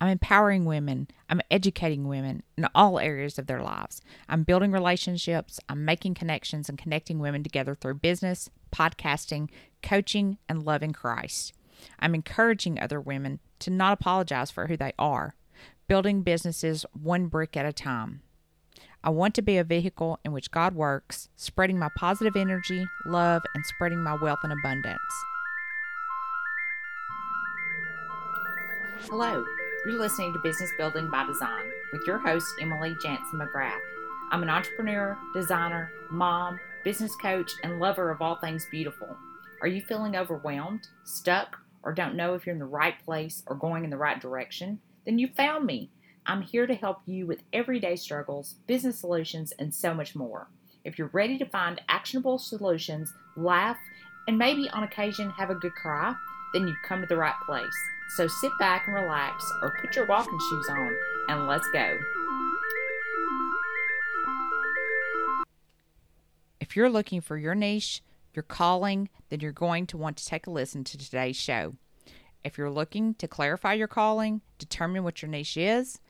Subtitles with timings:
[0.00, 1.08] I'm empowering women.
[1.28, 4.00] I'm educating women in all areas of their lives.
[4.28, 5.60] I'm building relationships.
[5.68, 9.50] I'm making connections and connecting women together through business, podcasting,
[9.82, 11.52] coaching, and loving Christ.
[11.98, 15.34] I'm encouraging other women to not apologize for who they are,
[15.86, 18.22] building businesses one brick at a time.
[19.04, 23.42] I want to be a vehicle in which God works, spreading my positive energy, love,
[23.54, 24.98] and spreading my wealth and abundance.
[29.08, 29.44] Hello.
[29.86, 33.80] You're listening to Business Building by Design with your host, Emily Janzen McGrath.
[34.30, 39.16] I'm an entrepreneur, designer, mom, business coach, and lover of all things beautiful.
[39.62, 43.56] Are you feeling overwhelmed, stuck, or don't know if you're in the right place or
[43.56, 44.80] going in the right direction?
[45.06, 45.90] Then you found me.
[46.26, 50.48] I'm here to help you with everyday struggles, business solutions, and so much more.
[50.84, 53.78] If you're ready to find actionable solutions, laugh,
[54.28, 56.14] and maybe on occasion have a good cry,
[56.52, 57.64] then you've come to the right place.
[58.16, 60.96] So sit back and relax, or put your walking shoes on,
[61.28, 61.96] and let's go.
[66.60, 68.02] If you're looking for your niche,
[68.34, 71.74] your calling, then you're going to want to take a listen to today's show.
[72.42, 76.00] If you're looking to clarify your calling, determine what your niche is,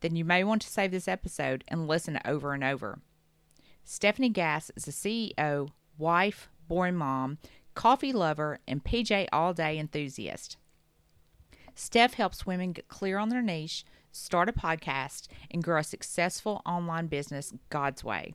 [0.00, 2.98] then you may want to save this episode and listen over and over.
[3.86, 7.38] Stefanie Gass is a CEO, wife, born mom,
[7.74, 10.56] coffee lover, and PJ all day enthusiast.
[11.76, 16.62] Stef helps women get clear on their niche, start a podcast, and grow a successful
[16.64, 18.34] online business God's way.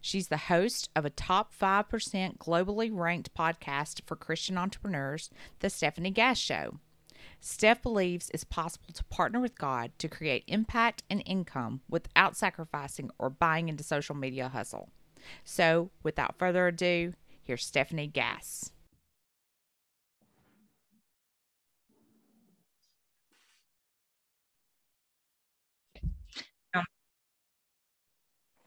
[0.00, 5.30] She's the host of a top 5% globally ranked podcast for Christian entrepreneurs,
[5.60, 6.78] The Stefanie Gass Show.
[7.42, 13.10] Stef believes it's possible to partner with God to create impact and income without sacrificing
[13.18, 14.90] or buying into social media hustle.
[15.44, 18.72] So, without further ado, here's Stefanie Gass.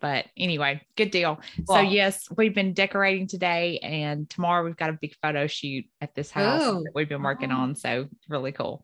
[0.02, 1.40] But anyway, good deal.
[1.66, 6.16] so yes, we've been decorating today, and tomorrow we've got a big photo shoot at
[6.16, 6.84] this house Ooh.
[6.84, 7.76] that we've been working on.
[7.76, 8.84] So really cool.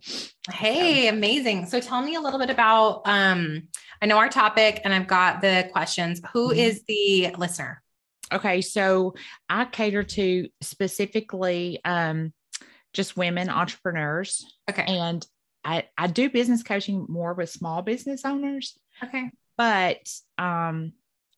[0.52, 1.14] Hey, so.
[1.16, 1.66] amazing.
[1.66, 3.68] So tell me a little bit about um,
[4.02, 6.22] I know our topic and I've got the questions.
[6.34, 6.60] Who mm-hmm.
[6.60, 7.82] is the listener?
[8.32, 9.16] Okay, so
[9.50, 12.34] I cater to specifically um
[12.94, 14.46] just women entrepreneurs.
[14.70, 14.84] Okay.
[14.88, 15.26] And
[15.64, 18.78] I, I do business coaching more with small business owners.
[19.04, 19.30] Okay.
[19.58, 20.94] But um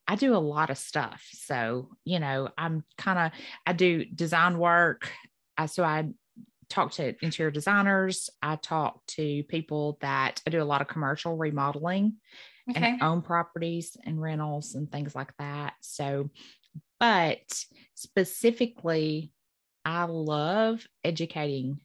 [0.09, 1.23] I do a lot of stuff.
[1.33, 3.31] So, you know, I'm kind of,
[3.67, 5.07] I do design work.
[5.55, 6.09] I, so I
[6.67, 8.31] talk to interior designers.
[8.41, 12.15] I talk to people that I do a lot of commercial remodeling
[12.71, 12.93] okay.
[12.93, 15.73] and own properties and rentals and things like that.
[15.81, 16.31] So,
[16.99, 17.37] but
[17.93, 19.31] specifically,
[19.85, 21.81] I love educating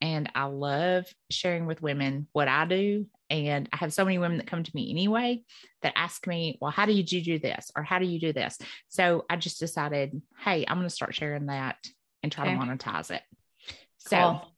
[0.00, 4.38] and I love sharing with women what I do and I have so many women
[4.38, 5.42] that come to me anyway
[5.82, 7.70] that ask me, well, how do you do this?
[7.76, 8.58] Or how do you do this?
[8.88, 11.76] So I just decided, hey, I'm going to start sharing that
[12.24, 12.54] and try okay.
[12.54, 13.22] to monetize it.
[13.98, 14.52] So cool.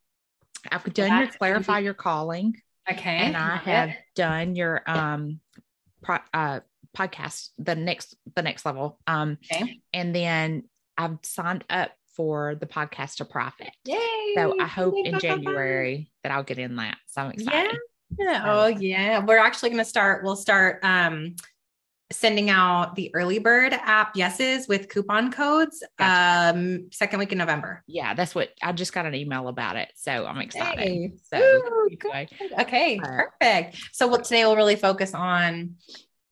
[0.71, 2.57] I've done That's your clarify your calling.
[2.91, 3.17] Okay.
[3.17, 3.97] And I have it.
[4.15, 5.41] done your um
[6.03, 6.61] pro, uh
[6.97, 8.99] podcast, the next the next level.
[9.07, 9.81] Um okay.
[9.93, 10.65] and then
[10.97, 13.71] I've signed up for the podcast to profit.
[13.85, 14.35] Yay!
[14.35, 16.97] So I hope in January that I'll get in that.
[17.07, 17.73] So I'm excited.
[17.73, 17.79] Yeah.
[18.19, 18.43] Yeah.
[18.47, 19.25] Oh yeah.
[19.25, 21.37] We're actually going to start, we'll start um
[22.11, 26.59] sending out the early bird app yeses with coupon codes gotcha.
[26.59, 27.83] um second week in November.
[27.87, 29.91] Yeah, that's what I just got an email about it.
[29.97, 30.79] So I'm excited.
[30.79, 31.13] Hey.
[31.33, 31.89] So Ooh,
[32.61, 33.79] okay, uh, perfect.
[33.93, 35.77] So what today we'll really focus on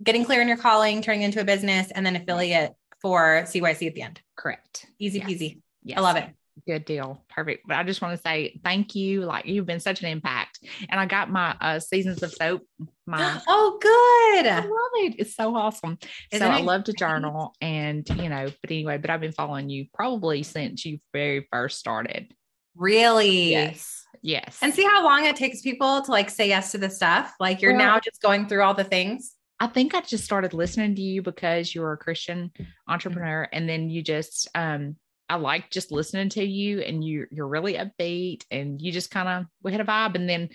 [0.02, 3.94] getting clear in your calling, turning into a business, and then affiliate for CYC at
[3.94, 4.20] the end.
[4.36, 4.86] Correct.
[4.98, 5.28] Easy yes.
[5.28, 5.60] peasy.
[5.82, 5.98] Yes.
[5.98, 6.28] I love it.
[6.66, 7.24] Good deal.
[7.28, 7.66] Perfect.
[7.66, 9.22] But I just want to say thank you.
[9.22, 10.60] Like you've been such an impact.
[10.88, 12.62] And I got my uh, seasons of soap.
[13.06, 14.46] My oh, good.
[14.46, 15.16] I love it.
[15.18, 15.98] It's so awesome.
[16.32, 19.70] Isn't so I love to journal and you know, but anyway, but I've been following
[19.70, 22.34] you probably since you very first started.
[22.76, 23.50] Really?
[23.50, 24.04] Yes.
[24.22, 24.58] Yes.
[24.60, 27.34] And see how long it takes people to like say yes to the stuff.
[27.40, 29.34] Like you're well, now just going through all the things.
[29.58, 32.50] I think I just started listening to you because you're a Christian
[32.88, 34.96] entrepreneur and then you just um
[35.30, 39.28] I like just listening to you and you you're really upbeat and you just kind
[39.28, 40.48] of we had a vibe and then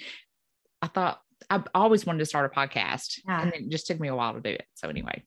[0.82, 3.42] I thought I always wanted to start a podcast yeah.
[3.42, 4.66] and it just took me a while to do it.
[4.74, 5.24] So anyway.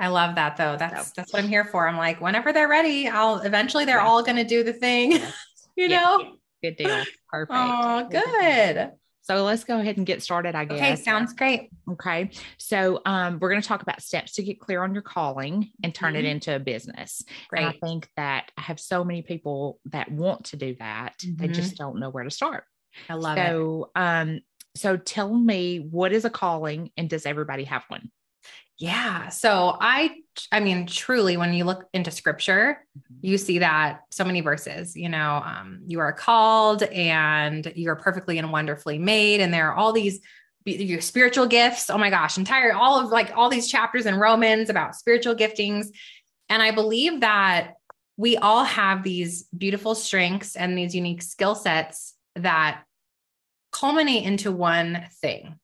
[0.00, 0.76] I love that though.
[0.76, 1.12] That's so.
[1.16, 1.86] that's what I'm here for.
[1.86, 4.06] I'm like, whenever they're ready, I'll eventually they're yeah.
[4.06, 5.12] all gonna do the thing.
[5.76, 6.00] you yeah.
[6.00, 6.32] know?
[6.62, 7.04] Good deal.
[7.30, 7.52] Perfect.
[7.54, 8.90] Oh, good.
[9.28, 10.78] So let's go ahead and get started, I guess.
[10.78, 11.68] Okay, sounds great.
[11.90, 12.30] Okay.
[12.56, 15.94] So um, we're going to talk about steps to get clear on your calling and
[15.94, 16.24] turn mm-hmm.
[16.24, 17.22] it into a business.
[17.48, 17.60] Great.
[17.60, 21.18] And I think that I have so many people that want to do that.
[21.18, 21.36] Mm-hmm.
[21.36, 22.64] They just don't know where to start.
[23.10, 23.46] I love so, it.
[23.50, 24.40] So um,
[24.74, 28.10] so tell me what is a calling and does everybody have one?
[28.78, 29.28] Yeah.
[29.30, 30.18] So I,
[30.52, 33.26] I mean, truly, when you look into scripture, mm-hmm.
[33.26, 38.38] you see that so many verses, you know, um, you are called and you're perfectly
[38.38, 39.40] and wonderfully made.
[39.40, 40.20] And there are all these
[40.64, 41.88] your spiritual gifts.
[41.90, 45.86] Oh my gosh, entire, all of like all these chapters in Romans about spiritual giftings.
[46.48, 47.74] And I believe that
[48.16, 52.82] we all have these beautiful strengths and these unique skill sets that
[53.72, 55.58] culminate into one thing.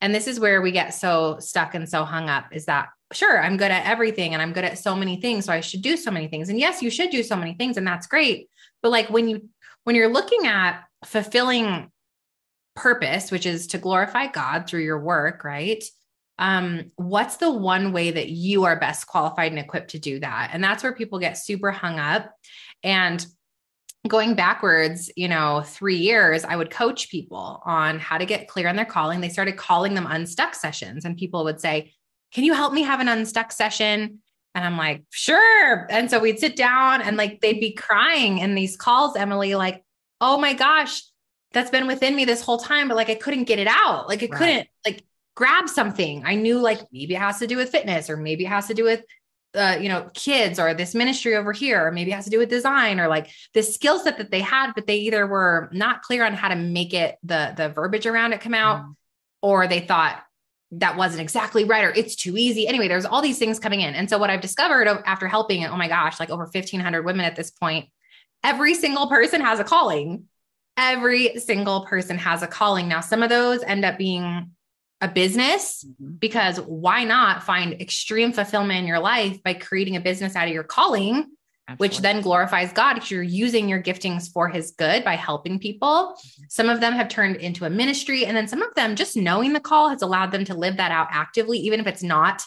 [0.00, 3.42] And this is where we get so stuck and so hung up is that sure,
[3.42, 5.44] I'm good at everything and I'm good at so many things.
[5.44, 6.48] So I should do so many things.
[6.48, 8.48] And yes, you should do so many things and that's great.
[8.82, 9.48] But like when you,
[9.84, 11.90] when you're looking at fulfilling
[12.76, 15.82] purpose, which is to glorify God through your work, right?
[16.38, 20.50] Um, what's the one way that you are best qualified and equipped to do that?
[20.52, 22.32] And that's where people get super hung up.
[22.82, 23.24] And
[24.08, 28.68] going backwards, you know, three years, I would coach people on how to get clear
[28.68, 29.20] on their calling.
[29.20, 31.92] They started calling them unstuck sessions, and people would say,
[32.32, 34.20] Can you help me have an unstuck session?
[34.54, 35.86] And I'm like, Sure.
[35.90, 39.84] And so we'd sit down and like they'd be crying in these calls, Emily, like,
[40.20, 41.02] Oh my gosh,
[41.52, 44.08] that's been within me this whole time, but like I couldn't get it out.
[44.08, 44.38] Like I right.
[44.38, 45.04] couldn't like
[45.34, 46.22] grab something.
[46.24, 48.74] I knew like maybe it has to do with fitness or maybe it has to
[48.74, 49.02] do with
[49.54, 52.38] uh, you know, kids or this ministry over here, or maybe it has to do
[52.38, 56.02] with design or like this skill set that they had, but they either were not
[56.02, 58.94] clear on how to make it the the verbiage around it come out, mm.
[59.42, 60.22] or they thought
[60.72, 62.68] that wasn't exactly right or it's too easy.
[62.68, 63.94] Anyway, there's all these things coming in.
[63.94, 67.34] And so what I've discovered after helping, oh my gosh, like over 1500 women at
[67.34, 67.88] this point,
[68.44, 70.26] every single person has a calling.
[70.76, 72.86] Every single person has a calling.
[72.86, 74.52] Now, some of those end up being
[75.00, 76.14] a business mm-hmm.
[76.18, 80.54] because why not find extreme fulfillment in your life by creating a business out of
[80.54, 81.26] your calling
[81.70, 81.88] Absolutely.
[81.88, 86.16] which then glorifies God because you're using your giftings for his good by helping people.
[86.16, 86.42] Mm-hmm.
[86.48, 89.52] Some of them have turned into a ministry and then some of them just knowing
[89.52, 92.42] the call has allowed them to live that out actively even if it's not,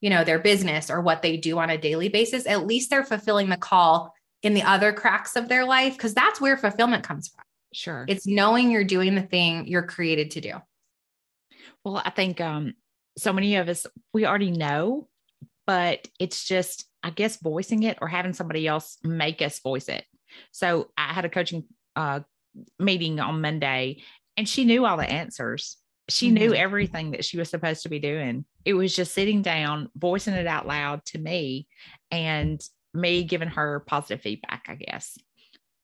[0.00, 2.46] you know, their business or what they do on a daily basis.
[2.46, 4.12] At least they're fulfilling the call
[4.42, 7.44] in the other cracks of their life because that's where fulfillment comes from.
[7.72, 8.04] Sure.
[8.08, 10.54] It's knowing you're doing the thing you're created to do.
[11.84, 12.74] Well, I think um,
[13.18, 15.08] so many of us, we already know,
[15.66, 20.04] but it's just, I guess, voicing it or having somebody else make us voice it.
[20.52, 21.64] So I had a coaching
[21.94, 22.20] uh,
[22.78, 24.02] meeting on Monday
[24.36, 25.76] and she knew all the answers.
[26.08, 26.34] She mm-hmm.
[26.34, 28.44] knew everything that she was supposed to be doing.
[28.64, 31.68] It was just sitting down, voicing it out loud to me
[32.10, 32.60] and
[32.92, 35.18] me giving her positive feedback, I guess.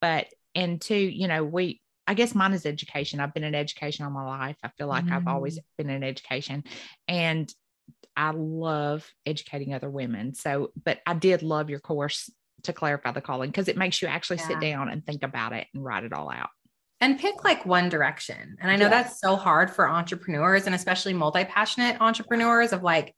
[0.01, 3.21] But, and two, you know, we, I guess mine is education.
[3.21, 4.57] I've been in education all my life.
[4.65, 5.13] I feel like mm.
[5.13, 5.63] I've always mm.
[5.79, 6.65] been in education
[7.07, 7.49] and
[8.17, 10.35] I love educating other women.
[10.35, 12.29] So, but I did love your course
[12.65, 14.49] to clarify the calling because it makes you actually yeah.
[14.49, 16.49] sit down and think about it and write it all out.
[17.01, 18.57] And pick like one direction.
[18.61, 19.05] And I know yes.
[19.05, 23.15] that's so hard for entrepreneurs and especially multi passionate entrepreneurs of like,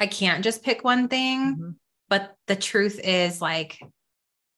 [0.00, 1.54] I can't just pick one thing.
[1.54, 1.70] Mm-hmm.
[2.08, 3.78] But the truth is, like,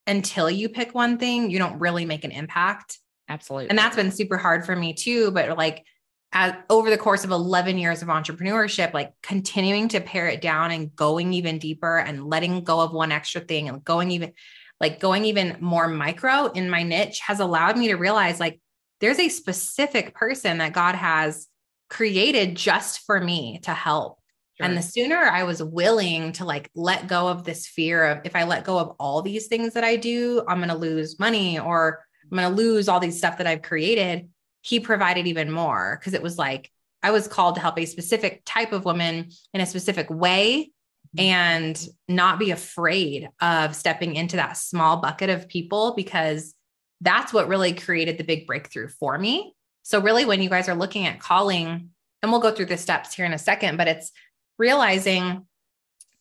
[0.06, 2.98] until you pick one thing, you don't really make an impact.
[3.28, 3.70] Absolutely.
[3.70, 5.30] And that's been super hard for me too.
[5.30, 5.84] But like
[6.32, 10.70] as, over the course of 11 years of entrepreneurship, like continuing to pare it down
[10.70, 14.32] and going even deeper and letting go of one extra thing and going even
[14.80, 18.60] like going even more micro in my niche has allowed me to realize like
[19.00, 21.48] there's a specific person that God has
[21.88, 24.18] created just for me to help.
[24.56, 24.66] Sure.
[24.66, 28.34] And the sooner I was willing to like let go of this fear of if
[28.34, 31.58] I let go of all these things that I do, I'm going to lose money
[31.58, 34.28] or I'm going to lose all these stuff that I've created.
[34.60, 36.70] He provided even more because it was like
[37.02, 40.70] I was called to help a specific type of woman in a specific way
[41.16, 41.20] mm-hmm.
[41.20, 46.54] and not be afraid of stepping into that small bucket of people because
[47.00, 49.54] that's what really created the big breakthrough for me.
[49.84, 51.90] So, really, when you guys are looking at calling,
[52.22, 54.10] and we'll go through the steps here in a second, but it's
[54.58, 55.46] realizing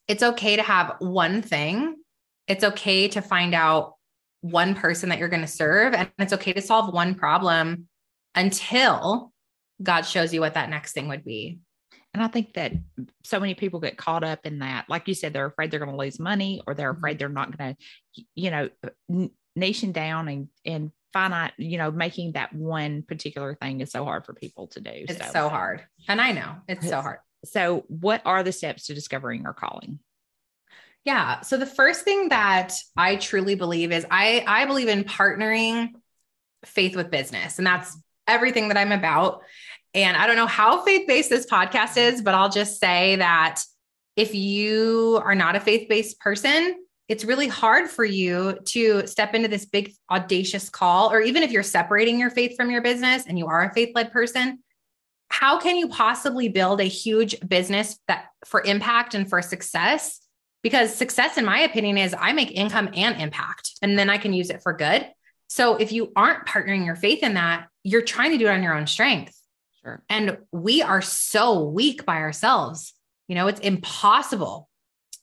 [0.07, 1.95] it's okay to have one thing.
[2.47, 3.95] It's okay to find out
[4.41, 5.93] one person that you're going to serve.
[5.93, 7.87] And it's okay to solve one problem
[8.35, 9.31] until
[9.81, 11.59] God shows you what that next thing would be.
[12.13, 12.71] And I think that
[13.23, 14.89] so many people get caught up in that.
[14.89, 17.19] Like you said, they're afraid they're going to lose money or they're afraid mm-hmm.
[17.19, 22.53] they're not going to, you know, nation down and, and finite, you know, making that
[22.53, 24.91] one particular thing is so hard for people to do.
[24.93, 25.85] It's so, so hard.
[26.07, 27.19] And I know it's so hard.
[27.45, 29.99] So, what are the steps to discovering your calling?
[31.07, 31.39] Yeah.
[31.39, 35.93] So the first thing that I truly believe is I I believe in partnering
[36.65, 37.57] faith with business.
[37.57, 37.97] And that's
[38.27, 39.41] everything that I'm about.
[39.93, 43.61] And I don't know how faith-based this podcast is, but I'll just say that
[44.17, 46.75] if you are not a faith-based person,
[47.07, 51.53] it's really hard for you to step into this big audacious call or even if
[51.53, 54.59] you're separating your faith from your business and you are a faith-led person,
[55.29, 60.19] how can you possibly build a huge business that for impact and for success?
[60.63, 64.33] Because success, in my opinion, is I make income and impact, and then I can
[64.33, 65.07] use it for good.
[65.49, 68.63] So if you aren't partnering your faith in that, you're trying to do it on
[68.63, 69.33] your own strength.
[69.81, 70.03] Sure.
[70.09, 72.93] And we are so weak by ourselves.
[73.27, 74.69] You know, it's impossible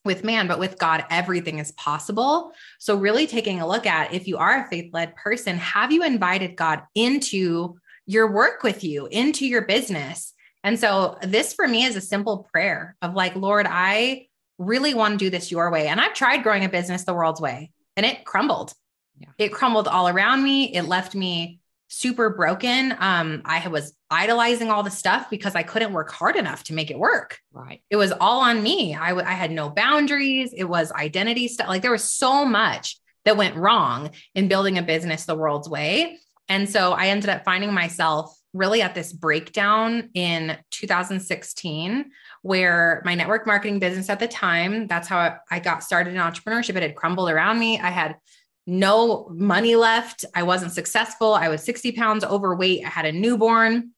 [0.05, 2.53] with man, but with God, everything is possible.
[2.79, 6.05] So, really taking a look at if you are a faith led person, have you
[6.05, 7.77] invited God into
[8.07, 10.33] your work with you, into your business?
[10.63, 15.19] And so, this for me is a simple prayer of like, Lord, I really want
[15.19, 15.89] to do this your way.
[15.89, 18.73] And I've tried growing a business the world's way and it crumbled.
[19.19, 19.29] Yeah.
[19.39, 20.75] It crumbled all around me.
[20.75, 22.97] It left me super broken.
[22.99, 26.91] Um, I was idolizing all the stuff because I couldn't work hard enough to make
[26.91, 27.39] it work.
[27.53, 27.83] Right.
[27.91, 28.95] It was all on me.
[28.95, 30.53] I, w- I had no boundaries.
[30.57, 31.69] It was identity stuff.
[31.69, 36.19] Like there was so much that went wrong in building a business the world's way.
[36.49, 42.11] And so I ended up finding myself really at this breakdown in 2016
[42.43, 46.77] where my network marketing business at the time that's how i got started in entrepreneurship
[46.77, 48.17] it had crumbled around me i had
[48.67, 50.25] no money left.
[50.35, 51.35] I wasn't successful.
[51.35, 52.85] I was 60 pounds overweight.
[52.85, 53.91] I had a newborn.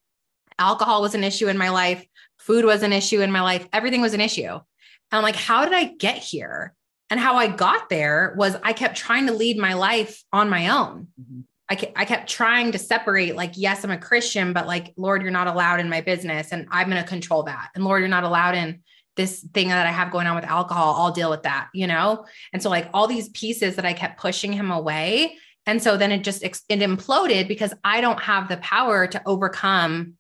[0.58, 2.04] Alcohol was an issue in my life.
[2.38, 3.66] Food was an issue in my life.
[3.72, 4.48] Everything was an issue.
[4.48, 4.62] And
[5.12, 6.74] I'm like, how did I get here?
[7.10, 10.68] And how I got there was I kept trying to lead my life on my
[10.68, 11.08] own.
[11.20, 11.40] Mm-hmm.
[11.68, 15.32] I, I kept trying to separate, like, yes, I'm a Christian, but like, Lord, you're
[15.32, 17.70] not allowed in my business and I'm going to control that.
[17.74, 18.82] And Lord, you're not allowed in
[19.16, 22.26] this thing that I have going on with alcohol, I'll deal with that, you know?
[22.52, 25.36] And so like all these pieces that I kept pushing him away.
[25.64, 30.14] And so then it just it imploded because I don't have the power to overcome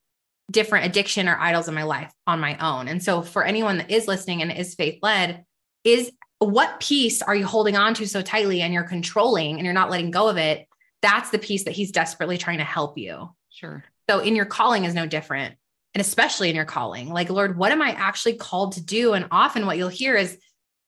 [0.50, 2.88] different addiction or idols in my life on my own.
[2.88, 5.44] And so for anyone that is listening and is faith led,
[5.84, 9.74] is what piece are you holding on to so tightly and you're controlling and you're
[9.74, 10.66] not letting go of it?
[11.06, 13.30] That's the piece that he's desperately trying to help you.
[13.50, 13.84] Sure.
[14.08, 15.54] So in your calling is no different
[15.96, 19.26] and especially in your calling like lord what am i actually called to do and
[19.30, 20.38] often what you'll hear is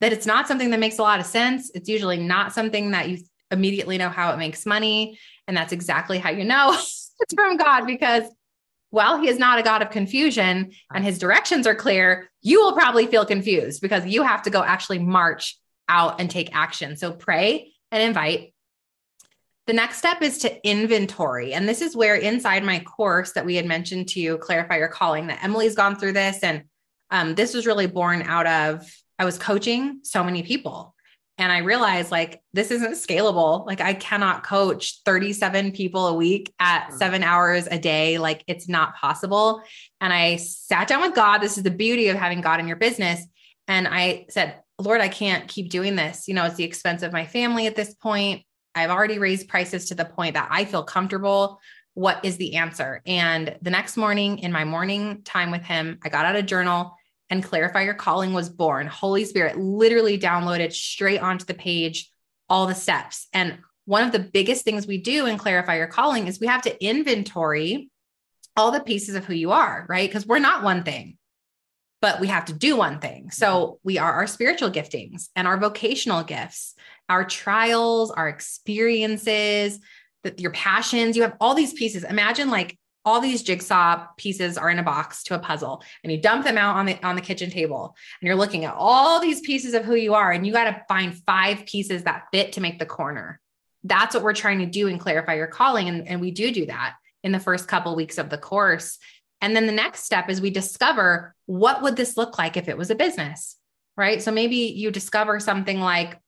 [0.02, 3.08] that it's not something that makes a lot of sense it's usually not something that
[3.08, 3.16] you
[3.50, 7.86] immediately know how it makes money and that's exactly how you know it's from god
[7.86, 8.24] because
[8.90, 12.74] while he is not a god of confusion and his directions are clear you will
[12.74, 15.58] probably feel confused because you have to go actually march
[15.88, 18.52] out and take action so pray and invite
[19.68, 21.52] the next step is to inventory.
[21.52, 24.88] And this is where inside my course that we had mentioned to you, Clarify Your
[24.88, 26.38] Calling, that Emily's gone through this.
[26.42, 26.62] And
[27.10, 30.94] um, this was really born out of, I was coaching so many people.
[31.36, 33.66] And I realized like, this isn't scalable.
[33.66, 38.16] Like, I cannot coach 37 people a week at seven hours a day.
[38.16, 39.62] Like, it's not possible.
[40.00, 41.38] And I sat down with God.
[41.38, 43.22] This is the beauty of having God in your business.
[43.68, 46.26] And I said, Lord, I can't keep doing this.
[46.26, 48.44] You know, it's the expense of my family at this point.
[48.74, 51.60] I've already raised prices to the point that I feel comfortable.
[51.94, 53.02] What is the answer?
[53.06, 56.96] And the next morning, in my morning time with him, I got out a journal
[57.30, 58.86] and Clarify Your Calling was born.
[58.86, 62.10] Holy Spirit literally downloaded straight onto the page
[62.48, 63.26] all the steps.
[63.32, 66.62] And one of the biggest things we do in Clarify Your Calling is we have
[66.62, 67.90] to inventory
[68.56, 70.08] all the pieces of who you are, right?
[70.08, 71.18] Because we're not one thing
[72.00, 73.30] but we have to do one thing.
[73.30, 73.74] So mm-hmm.
[73.84, 76.74] we are our spiritual giftings and our vocational gifts,
[77.08, 79.80] our trials, our experiences,
[80.24, 81.16] that your passions.
[81.16, 82.04] You have all these pieces.
[82.04, 86.20] Imagine like all these jigsaw pieces are in a box to a puzzle and you
[86.20, 89.40] dump them out on the on the kitchen table and you're looking at all these
[89.40, 92.60] pieces of who you are and you got to find five pieces that fit to
[92.60, 93.40] make the corner.
[93.84, 96.66] That's what we're trying to do and clarify your calling and, and we do do
[96.66, 98.98] that in the first couple weeks of the course
[99.40, 102.76] and then the next step is we discover what would this look like if it
[102.76, 103.56] was a business,
[103.96, 104.20] right?
[104.20, 106.18] So maybe you discover something like,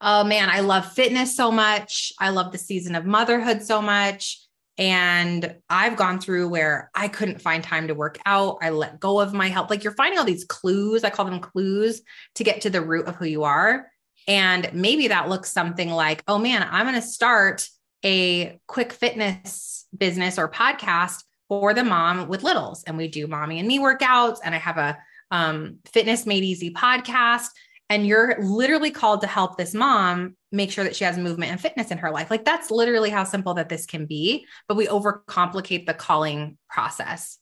[0.00, 2.12] oh man, I love fitness so much.
[2.18, 4.38] I love the season of motherhood so much.
[4.78, 8.58] And I've gone through where I couldn't find time to work out.
[8.62, 9.68] I let go of my health.
[9.68, 12.00] Like you're finding all these clues, I call them clues
[12.36, 13.88] to get to the root of who you are.
[14.26, 17.68] And maybe that looks something like, oh man, I'm going to start
[18.04, 22.82] a quick fitness business or podcast for the mom with littles.
[22.84, 24.38] And we do mommy and me workouts.
[24.42, 24.96] And I have a
[25.30, 27.48] um, fitness made easy podcast.
[27.90, 31.60] And you're literally called to help this mom make sure that she has movement and
[31.60, 32.30] fitness in her life.
[32.30, 37.38] Like that's literally how simple that this can be, but we overcomplicate the calling process.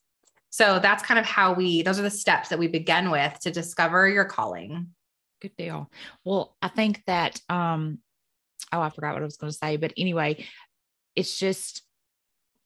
[0.49, 3.51] So that's kind of how we, those are the steps that we begin with to
[3.51, 4.87] discover your calling.
[5.39, 5.91] Good deal.
[6.25, 7.99] Well, I think that, um,
[8.73, 10.43] oh, I forgot what I was going to say, but anyway,
[11.15, 11.83] it's just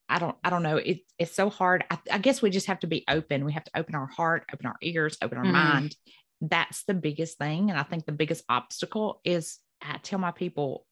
[0.10, 0.78] I don't, I don't know.
[0.78, 1.86] It, it's so hard.
[1.90, 3.46] I, I, guess we just have to be open.
[3.46, 5.54] We have to open our heart, open our ears, open our mm-hmm.
[5.54, 5.96] mind.
[6.44, 7.70] That's the biggest thing.
[7.70, 10.86] And I think the biggest obstacle is I tell my people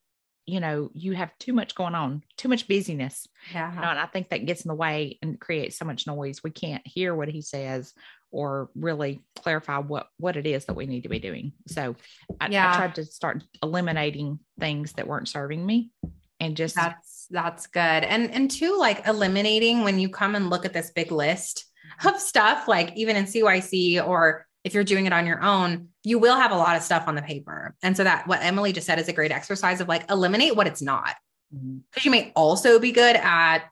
[0.47, 3.27] you know, you have too much going on, too much busyness.
[3.53, 3.73] Yeah.
[3.73, 6.43] You know, and I think that gets in the way and creates so much noise.
[6.43, 7.93] We can't hear what he says
[8.31, 11.53] or really clarify what what it is that we need to be doing.
[11.67, 11.95] So
[12.39, 12.71] I, Yeah.
[12.71, 15.91] I tried to start eliminating things that weren't serving me
[16.39, 17.79] and just That's that's good.
[17.79, 21.65] And and two, like eliminating when you come and look at this big list
[21.99, 22.15] mm-hmm.
[22.15, 26.19] of stuff, like even in CYC or if you're doing it on your own, you
[26.19, 27.75] will have a lot of stuff on the paper.
[27.81, 30.67] And so that what Emily just said is a great exercise of like eliminate what
[30.67, 31.15] it's not.
[31.55, 31.79] Mm-hmm.
[31.89, 33.65] Because you may also be good at,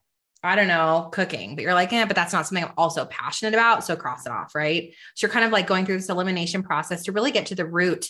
[0.43, 3.53] I don't know, cooking, but you're like, yeah, but that's not something I'm also passionate
[3.53, 3.84] about.
[3.84, 4.93] So cross it off, right?
[5.15, 7.65] So you're kind of like going through this elimination process to really get to the
[7.65, 8.08] root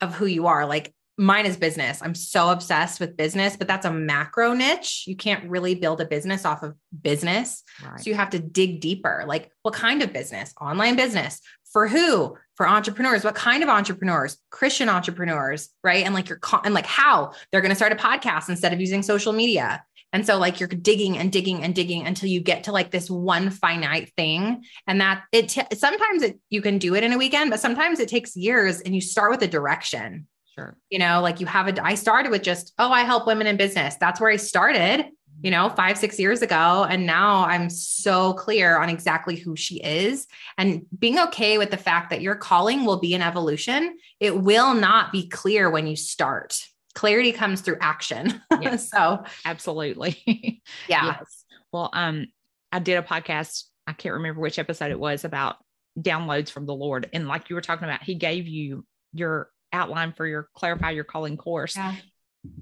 [0.00, 0.66] of who you are.
[0.66, 2.02] Like mine is business.
[2.02, 5.04] I'm so obsessed with business, but that's a macro niche.
[5.06, 7.62] You can't really build a business off of business.
[7.84, 7.98] right.
[7.98, 9.24] So you have to dig deeper.
[9.26, 10.52] Like, what kind of business?
[10.60, 11.40] Online business.
[11.72, 12.36] For who?
[12.54, 13.24] For entrepreneurs.
[13.24, 14.38] What kind of entrepreneurs?
[14.50, 16.04] Christian entrepreneurs, right?
[16.04, 19.02] And like your and like how they're going to start a podcast instead of using
[19.02, 19.84] social media.
[20.12, 23.10] And so like you're digging and digging and digging until you get to like this
[23.10, 24.64] one finite thing.
[24.86, 28.00] And that it t- sometimes it, you can do it in a weekend, but sometimes
[28.00, 30.76] it takes years and you start with a direction sure.
[30.90, 33.56] you know like you have a i started with just oh i help women in
[33.56, 35.06] business that's where i started
[35.46, 39.76] you know five six years ago and now i'm so clear on exactly who she
[39.76, 40.26] is
[40.58, 44.74] and being okay with the fact that your calling will be an evolution it will
[44.74, 46.58] not be clear when you start
[46.94, 48.90] clarity comes through action Yes.
[48.90, 50.20] so Absolutely.
[50.88, 51.44] yeah Yes.
[51.72, 52.26] Well, um,
[52.72, 53.64] I did a podcast.
[53.86, 55.56] I can't remember which episode it was about
[55.98, 57.08] downloads from the Lord.
[57.12, 61.04] And like you were talking about, he gave you your outline for your clarify your
[61.04, 61.76] calling course.
[61.76, 61.94] Yeah.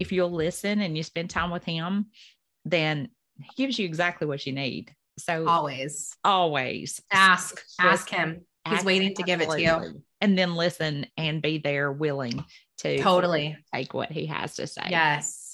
[0.00, 2.06] If you'll listen and you spend time with him,
[2.64, 4.94] then he gives you exactly what you need.
[5.18, 10.02] So always always ask ask him he's ask- waiting to give it to you.
[10.20, 12.44] And then listen and be there willing
[12.78, 14.86] to totally take what he has to say.
[14.88, 15.44] yes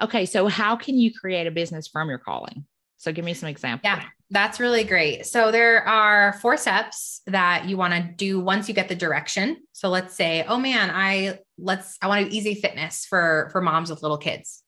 [0.00, 0.26] Okay.
[0.26, 2.64] So how can you create a business from your calling?
[2.98, 3.84] So give me some examples.
[3.84, 5.24] Yeah, that's really great.
[5.24, 9.58] So there are four steps that you want to do once you get the direction.
[9.72, 13.60] So let's say, oh man, I let's I want to do easy fitness for for
[13.60, 14.62] moms with little kids.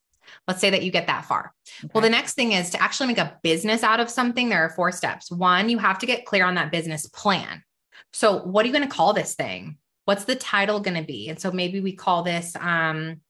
[0.48, 1.52] Let's say that you get that far.
[1.92, 4.48] Well, the next thing is to actually make a business out of something.
[4.48, 5.30] There are four steps.
[5.30, 7.62] One, you have to get clear on that business plan.
[8.12, 9.78] So, what are you going to call this thing?
[10.04, 11.28] What's the title going to be?
[11.28, 13.20] And so maybe we call this um,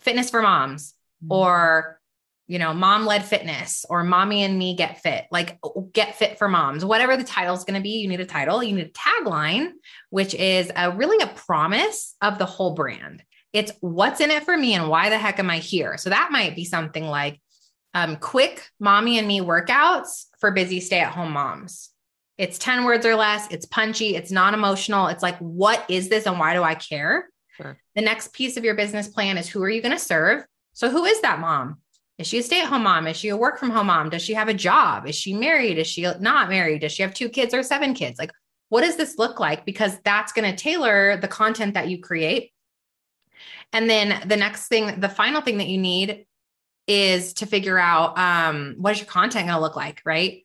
[0.00, 0.94] Fitness for Moms
[1.24, 1.32] Mm-hmm.
[1.32, 2.00] or
[2.46, 5.58] you know mom led fitness or mommy and me get fit like
[5.92, 8.62] get fit for moms whatever the title is going to be you need a title
[8.62, 9.70] you need a tagline
[10.10, 13.22] which is a really a promise of the whole brand
[13.54, 16.28] it's what's in it for me and why the heck am i here so that
[16.30, 17.40] might be something like
[17.94, 21.90] um, quick mommy and me workouts for busy stay at home moms
[22.36, 26.38] it's 10 words or less it's punchy it's non-emotional it's like what is this and
[26.38, 27.78] why do i care Sure.
[27.94, 30.90] the next piece of your business plan is who are you going to serve so
[30.90, 31.78] who is that mom?
[32.18, 33.06] Is she a stay-at-home mom?
[33.06, 34.10] Is she a work from home mom?
[34.10, 35.06] Does she have a job?
[35.06, 35.78] Is she married?
[35.78, 36.82] Is she not married?
[36.82, 38.18] Does she have two kids or seven kids?
[38.18, 38.30] Like,
[38.68, 39.64] what does this look like?
[39.64, 42.52] Because that's going to tailor the content that you create.
[43.72, 46.26] And then the next thing, the final thing that you need
[46.86, 50.44] is to figure out um, what is your content going to look like, right?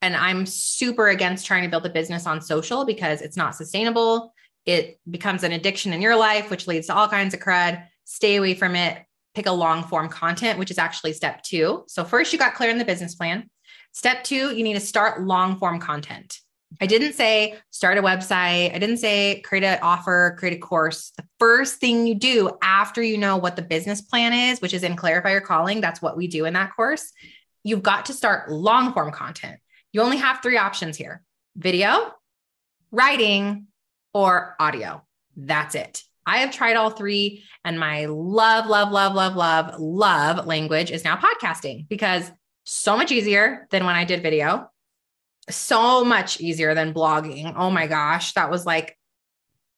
[0.00, 4.32] And I'm super against trying to build a business on social because it's not sustainable.
[4.64, 7.84] It becomes an addiction in your life, which leads to all kinds of crud.
[8.04, 9.02] Stay away from it
[9.38, 11.84] pick a long form content, which is actually step two.
[11.86, 13.48] So, first, you got clear in the business plan.
[13.92, 16.40] Step two, you need to start long form content.
[16.80, 18.74] I didn't say start a website.
[18.74, 21.12] I didn't say create an offer, create a course.
[21.16, 24.82] The first thing you do after you know what the business plan is, which is
[24.82, 27.12] in Clarify Your Calling, that's what we do in that course.
[27.64, 29.58] You've got to start long form content.
[29.92, 31.22] You only have three options here
[31.56, 32.12] video,
[32.92, 33.66] writing,
[34.14, 35.02] or audio.
[35.36, 36.02] That's it.
[36.26, 41.02] I have tried all three, and my love, love, love, love, love, love language is
[41.02, 42.30] now podcasting because
[42.64, 44.70] so much easier than when I did video,
[45.50, 47.54] so much easier than blogging.
[47.56, 48.98] Oh my gosh, that was like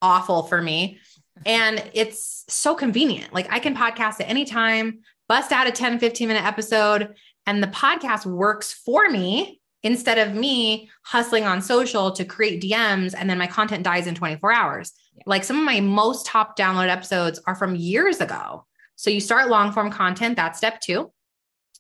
[0.02, 0.98] awful for me.
[1.46, 3.32] And it's so convenient.
[3.32, 7.14] Like I can podcast at any time, bust out a 10, 15 minute episode,
[7.46, 13.14] and the podcast works for me instead of me hustling on social to create DMs
[13.16, 14.92] and then my content dies in 24 hours.
[15.24, 18.66] Like some of my most top download episodes are from years ago.
[18.96, 21.10] So you start long form content, that's step two.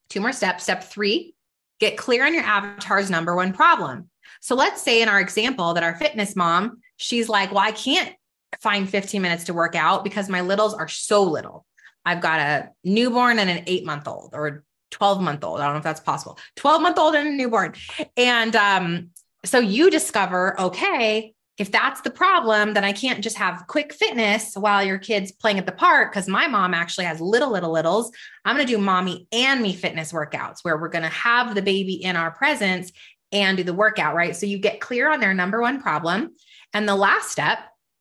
[0.08, 0.64] Two more steps.
[0.64, 1.34] Step three,
[1.80, 4.08] get clear on your avatar's number one problem.
[4.40, 8.14] So let's say in our example that our fitness mom, she's like, well, I can't
[8.60, 11.66] find 15 minutes to work out because my littles are so little.
[12.04, 15.60] I've got a newborn and an eight month old or 12 month old.
[15.60, 16.38] I don't know if that's possible.
[16.56, 17.74] 12 month old and a newborn.
[18.16, 19.10] And um,
[19.44, 24.54] so you discover, okay, if that's the problem, then I can't just have quick fitness
[24.54, 26.10] while your kid's playing at the park.
[26.10, 28.10] Cause my mom actually has little, little, littles.
[28.46, 31.60] I'm going to do mommy and me fitness workouts where we're going to have the
[31.60, 32.90] baby in our presence
[33.30, 34.34] and do the workout, right?
[34.34, 36.30] So you get clear on their number one problem.
[36.72, 37.58] And the last step,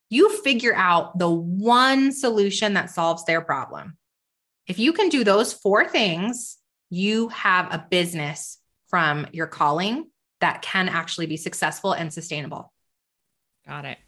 [0.10, 3.98] you figure out the one solution that solves their problem.
[4.68, 6.58] If you can do those four things,
[6.90, 10.08] you have a business from your calling
[10.40, 12.72] that can actually be successful and sustainable.
[13.70, 14.00] Got it.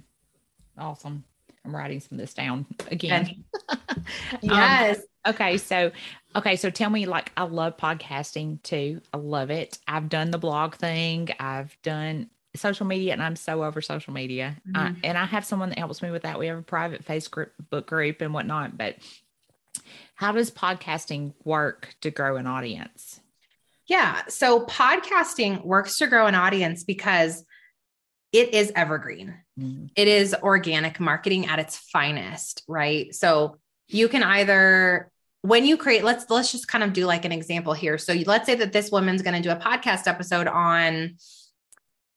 [0.76, 1.24] Awesome.
[1.64, 3.44] I'm writing some of this down again.
[4.42, 4.98] yes.
[4.98, 5.60] Um, okay.
[5.60, 5.92] So,
[6.36, 6.56] okay.
[6.56, 9.02] So tell me, like, I love podcasting too.
[9.14, 9.78] I love it.
[9.88, 14.58] I've done the blog thing, I've done social media, and I'm so over social media.
[14.68, 14.76] Mm-hmm.
[14.76, 16.40] Uh, and I have someone that helps me with that.
[16.40, 17.52] We have a private Facebook
[17.86, 18.80] group and whatnot.
[18.80, 18.96] But
[20.16, 23.20] how does podcasting work to grow an audience?
[23.86, 24.24] Yeah.
[24.28, 27.46] So, podcasting works to grow an audience because
[28.32, 29.36] it is evergreen.
[29.62, 29.86] Mm-hmm.
[29.96, 33.14] It is organic marketing at its finest, right?
[33.14, 35.12] So you can either
[35.44, 37.98] when you create let's let's just kind of do like an example here.
[37.98, 41.16] So let's say that this woman's going to do a podcast episode on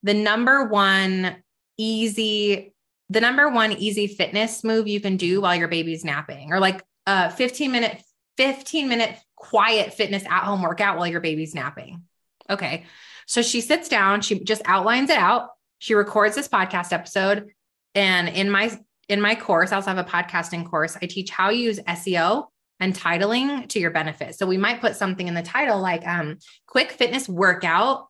[0.03, 1.37] the number one
[1.77, 2.73] easy
[3.11, 6.85] the number one easy fitness move you can do while your baby's napping or like
[7.07, 8.03] a 15 minute
[8.37, 12.03] 15 minute quiet fitness at home workout while your baby's napping.
[12.49, 12.85] Okay.
[13.27, 17.51] So she sits down, she just outlines it out she records this podcast episode.
[17.95, 20.97] And in my in my course, I also have a podcasting course.
[21.01, 22.47] I teach how you use SEO
[22.81, 24.35] and titling to your benefit.
[24.35, 28.09] So we might put something in the title like um, quick fitness workout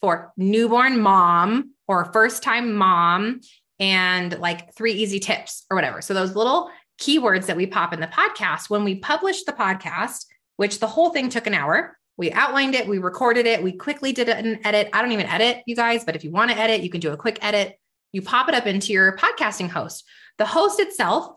[0.00, 3.40] for newborn mom or first time mom
[3.78, 6.02] and like three easy tips or whatever.
[6.02, 6.70] So those little
[7.00, 11.10] keywords that we pop in the podcast when we publish the podcast, which the whole
[11.10, 14.88] thing took an hour, we outlined it, we recorded it, we quickly did an edit.
[14.92, 17.12] I don't even edit, you guys, but if you want to edit, you can do
[17.12, 17.78] a quick edit.
[18.12, 20.04] You pop it up into your podcasting host.
[20.38, 21.36] The host itself,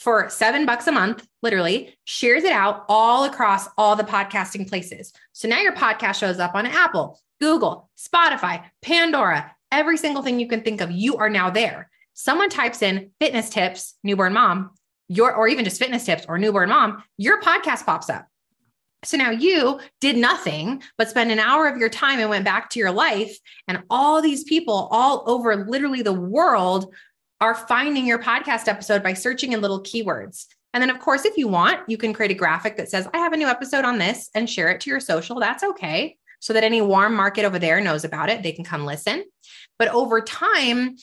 [0.00, 5.12] for seven bucks a month, literally, shares it out all across all the podcasting places.
[5.32, 10.48] So now your podcast shows up on Apple, Google, Spotify, Pandora, every single thing you
[10.48, 10.90] can think of.
[10.90, 11.90] You are now there.
[12.14, 14.70] Someone types in fitness tips, newborn mom,
[15.08, 18.26] your, or even just fitness tips or newborn mom, your podcast pops up.
[19.04, 22.70] So now you did nothing but spend an hour of your time and went back
[22.70, 23.36] to your life.
[23.68, 26.92] And all these people all over literally the world
[27.40, 30.46] are finding your podcast episode by searching in little keywords.
[30.72, 33.18] And then, of course, if you want, you can create a graphic that says, I
[33.18, 35.38] have a new episode on this and share it to your social.
[35.38, 36.16] That's okay.
[36.40, 38.42] So that any warm market over there knows about it.
[38.42, 39.24] They can come listen.
[39.78, 40.96] But over time,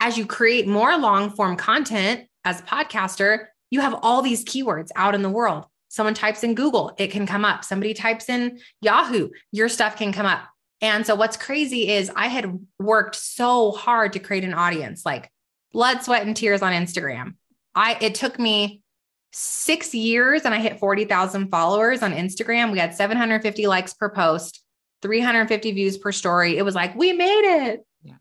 [0.00, 4.90] as you create more long form content as a podcaster, you have all these keywords
[4.96, 5.66] out in the world.
[5.96, 7.64] Someone types in Google, it can come up.
[7.64, 10.42] Somebody types in Yahoo, your stuff can come up.
[10.82, 15.30] And so what's crazy is I had worked so hard to create an audience, like
[15.72, 17.36] blood, sweat, and tears on Instagram.
[17.74, 18.82] I it took me
[19.32, 22.72] six years and I hit 40,000 followers on Instagram.
[22.72, 24.62] We had 750 likes per post,
[25.00, 26.58] 350 views per story.
[26.58, 27.86] It was like, we made it.
[28.02, 28.16] Yeah.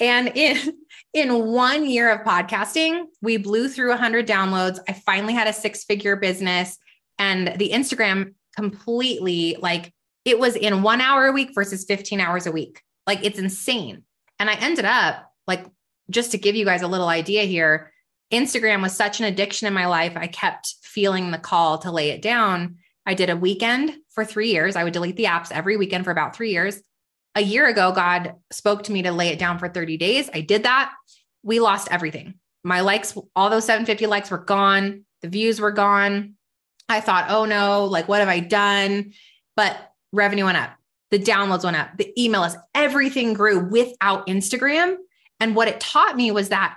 [0.00, 0.58] And in
[1.14, 4.80] in one year of podcasting, we blew through 100 downloads.
[4.88, 6.76] I finally had a six figure business
[7.20, 9.92] and the Instagram completely like
[10.24, 12.82] it was in one hour a week versus 15 hours a week.
[13.06, 14.02] Like it's insane.
[14.38, 15.66] And I ended up like,
[16.08, 17.92] just to give you guys a little idea here,
[18.32, 20.14] Instagram was such an addiction in my life.
[20.16, 22.76] I kept feeling the call to lay it down.
[23.06, 24.74] I did a weekend for three years.
[24.74, 26.80] I would delete the apps every weekend for about three years.
[27.34, 30.30] A year ago, God spoke to me to lay it down for 30 days.
[30.32, 30.92] I did that.
[31.42, 32.34] We lost everything.
[32.64, 35.04] My likes, all those 750 likes were gone.
[35.22, 36.34] The views were gone.
[36.90, 39.12] I thought, oh no, like what have I done?
[39.56, 39.76] But
[40.12, 40.70] revenue went up,
[41.10, 44.96] the downloads went up, the email list, everything grew without Instagram.
[45.38, 46.76] And what it taught me was that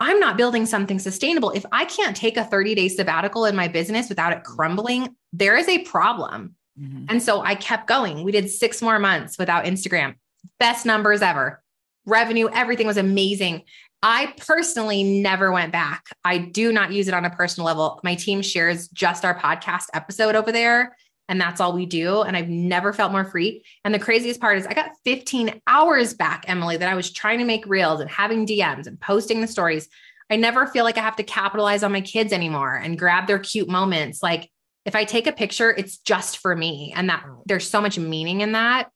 [0.00, 1.50] I'm not building something sustainable.
[1.50, 5.56] If I can't take a 30 day sabbatical in my business without it crumbling, there
[5.56, 6.56] is a problem.
[6.80, 7.06] Mm-hmm.
[7.08, 8.24] And so I kept going.
[8.24, 10.16] We did six more months without Instagram,
[10.58, 11.62] best numbers ever.
[12.06, 13.62] Revenue, everything was amazing.
[14.06, 16.04] I personally never went back.
[16.26, 18.00] I do not use it on a personal level.
[18.04, 20.94] My team shares just our podcast episode over there,
[21.26, 22.20] and that's all we do.
[22.20, 23.64] And I've never felt more free.
[23.82, 27.38] And the craziest part is, I got 15 hours back, Emily, that I was trying
[27.38, 29.88] to make reels and having DMs and posting the stories.
[30.28, 33.38] I never feel like I have to capitalize on my kids anymore and grab their
[33.38, 34.22] cute moments.
[34.22, 34.50] Like,
[34.84, 36.92] if I take a picture, it's just for me.
[36.94, 38.90] And that there's so much meaning in that.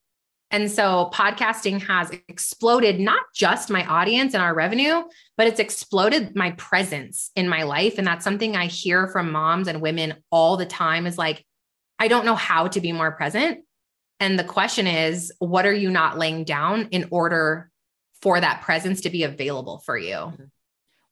[0.51, 5.03] And so podcasting has exploded not just my audience and our revenue,
[5.37, 7.97] but it's exploded my presence in my life.
[7.97, 11.45] And that's something I hear from moms and women all the time is like,
[11.99, 13.59] I don't know how to be more present.
[14.19, 17.69] And the question is, what are you not laying down in order
[18.21, 20.33] for that presence to be available for you.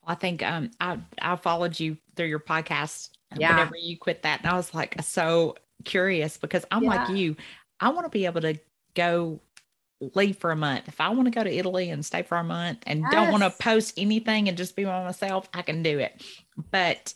[0.05, 3.51] I think um I I followed you through your podcast Yeah.
[3.51, 4.41] whenever you quit that.
[4.41, 7.35] And I was like so curious because I'm like you.
[7.79, 8.57] I want to be able to
[8.97, 9.39] go
[9.99, 10.87] leave for a month.
[10.87, 13.43] If I want to go to Italy and stay for a month and don't want
[13.43, 16.21] to post anything and just be by myself, I can do it.
[16.71, 17.13] But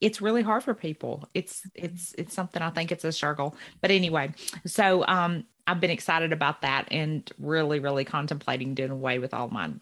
[0.00, 1.28] it's really hard for people.
[1.34, 3.56] It's it's it's something I think it's a struggle.
[3.80, 4.34] But anyway,
[4.66, 9.48] so um I've been excited about that and really, really contemplating doing away with all
[9.48, 9.80] mine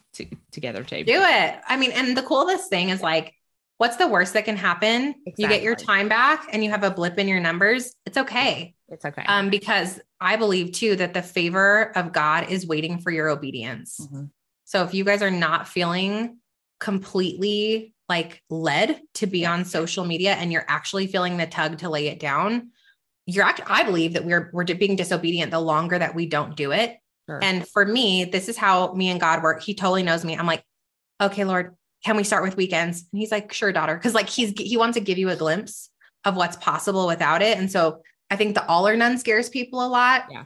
[0.52, 1.02] together too.
[1.02, 1.60] Do it.
[1.66, 3.34] I mean, and the coolest thing is like,
[3.78, 5.16] what's the worst that can happen?
[5.36, 7.96] You get your time back and you have a blip in your numbers.
[8.06, 8.76] It's okay.
[8.88, 9.24] It's okay.
[9.26, 14.00] Um, because I believe too that the favor of God is waiting for your obedience.
[14.00, 14.30] Mhm.
[14.64, 16.38] So if you guys are not feeling
[16.78, 21.88] completely like led to be on social media and you're actually feeling the tug to
[21.88, 22.70] lay it down,
[23.26, 26.72] you're actually, I believe that we're, we're being disobedient the longer that we don't do
[26.72, 26.98] it.
[27.28, 27.38] Sure.
[27.42, 29.62] And for me, this is how me and God work.
[29.62, 30.36] He totally knows me.
[30.36, 30.64] I'm like,
[31.20, 33.04] okay, Lord, can we start with weekends?
[33.12, 33.96] And he's like, sure, daughter.
[33.98, 35.88] Cause like he's, he wants to give you a glimpse
[36.24, 37.58] of what's possible without it.
[37.58, 38.02] And so
[38.32, 40.24] I think the all or none scares people a lot.
[40.30, 40.44] Yeah.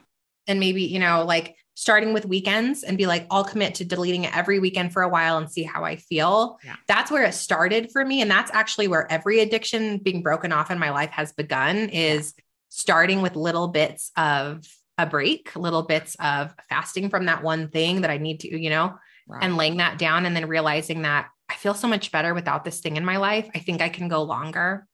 [0.49, 4.25] And maybe, you know, like starting with weekends and be like, I'll commit to deleting
[4.25, 6.59] it every weekend for a while and see how I feel.
[6.64, 6.75] Yeah.
[6.88, 8.22] That's where it started for me.
[8.22, 12.35] And that's actually where every addiction being broken off in my life has begun is
[12.70, 14.66] starting with little bits of
[14.99, 18.70] a break, little bits of fasting from that one thing that I need to, you
[18.70, 18.94] know,
[19.29, 19.42] Right.
[19.44, 22.81] and laying that down and then realizing that I feel so much better without this
[22.81, 23.49] thing in my life.
[23.55, 24.87] I think I can go longer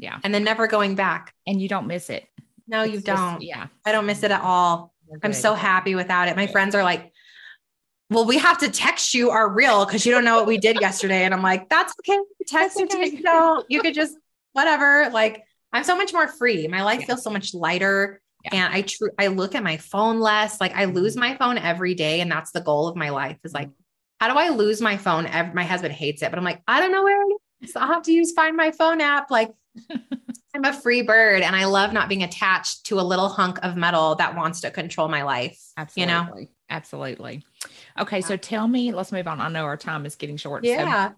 [0.00, 0.18] yeah.
[0.24, 1.34] and then never going back.
[1.46, 2.26] And you don't miss it.
[2.66, 3.42] No, you It's just- don't.
[3.42, 3.66] yeah.
[3.84, 4.92] I don't miss it at all.
[5.22, 6.36] I'm so happy without it.
[6.36, 6.52] My Good.
[6.52, 7.12] friends are like,
[8.10, 10.80] well, we have to text you our real because you don't know what we did
[10.80, 11.24] yesterday.
[11.24, 12.18] And I'm like, that's okay.
[12.46, 13.06] Text That's to me.
[13.08, 13.16] okay.
[13.16, 13.66] You don't.
[13.68, 14.16] You could just
[14.52, 15.10] whatever.
[15.12, 16.66] Like I'm so much more free.
[16.68, 17.06] My life Yeah.
[17.06, 18.20] feels so much lighter.
[18.44, 18.64] Yeah.
[18.66, 20.60] And I true I look at my phone less.
[20.60, 21.20] Like I lose Mhm.
[21.20, 22.20] my phone every day.
[22.20, 23.70] And that's the goal of my life is like,
[24.18, 25.26] how do I lose my phone?
[25.26, 27.76] Ev- My husband hates it, but I'm like, I don't know where it is.
[27.76, 29.30] I'll have to use find my phone app.
[29.30, 29.50] Like
[30.54, 33.76] I'm a free bird and I love not being attached to a little hunk of
[33.76, 35.58] metal that wants to control my life.
[35.76, 36.12] Absolutely.
[36.12, 36.46] You know?
[36.68, 37.44] Absolutely.
[37.98, 38.20] Okay.
[38.20, 39.40] So tell me, let's move on.
[39.40, 40.64] I know our time is getting short.
[40.64, 41.12] So Yeah.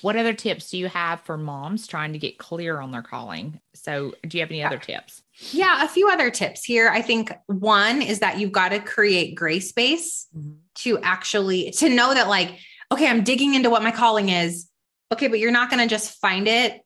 [0.00, 3.60] what other tips do you have for moms trying to get clear on their calling?
[3.74, 5.22] So do you have any other tips?
[5.50, 5.84] Yeah.
[5.84, 6.88] A few other tips here.
[6.88, 10.52] I think one is that you've got to create gray space mm-hmm.
[10.76, 12.58] to actually to know that like,
[12.90, 14.68] okay, I'm digging into what my calling is.
[15.12, 16.81] Okay, but you're not going to just find it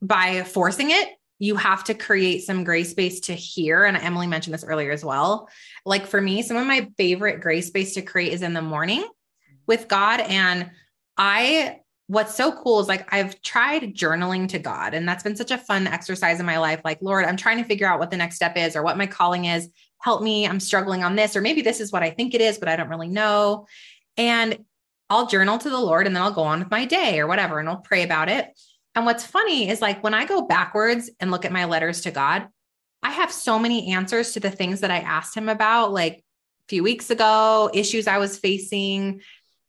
[0.00, 1.08] by forcing it.
[1.38, 3.84] You have to create some gray space to hear.
[3.84, 5.48] And Emily mentioned this earlier as well.
[5.84, 9.04] Like for me, some of my favorite gray space to create is in the morning
[9.66, 10.20] with God.
[10.20, 10.70] And
[11.16, 15.50] I, what's so cool is like I've tried journaling to God, and that's been such
[15.50, 16.80] a fun exercise in my life.
[16.84, 19.06] Like, Lord, I'm trying to figure out what the next step is or what my
[19.06, 19.68] calling is.
[20.00, 20.46] Help me.
[20.46, 22.76] I'm struggling on this, or maybe this is what I think it is, but I
[22.76, 23.66] don't really know.
[24.16, 24.64] And
[25.10, 27.58] I'll journal to the Lord and then I'll go on with my day or whatever,
[27.58, 28.46] and I'll pray about it.
[28.94, 32.10] And what's funny is like when I go backwards and look at my letters to
[32.10, 32.48] God,
[33.02, 36.68] I have so many answers to the things that I asked him about, like a
[36.68, 39.20] few weeks ago, issues I was facing.